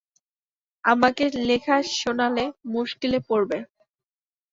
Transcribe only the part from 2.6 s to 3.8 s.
মুশকিলে পড়বে।